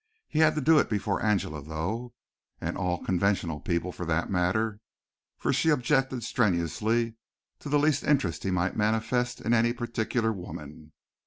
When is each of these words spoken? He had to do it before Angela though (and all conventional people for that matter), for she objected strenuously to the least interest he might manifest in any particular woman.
He 0.27 0.39
had 0.39 0.55
to 0.55 0.61
do 0.61 0.79
it 0.79 0.89
before 0.89 1.23
Angela 1.23 1.61
though 1.61 2.15
(and 2.59 2.75
all 2.75 3.03
conventional 3.05 3.59
people 3.59 3.91
for 3.91 4.03
that 4.07 4.31
matter), 4.31 4.79
for 5.37 5.53
she 5.53 5.69
objected 5.69 6.23
strenuously 6.23 7.17
to 7.59 7.69
the 7.69 7.77
least 7.77 8.03
interest 8.03 8.41
he 8.41 8.49
might 8.49 8.75
manifest 8.75 9.41
in 9.41 9.53
any 9.53 9.73
particular 9.73 10.33
woman. 10.33 10.93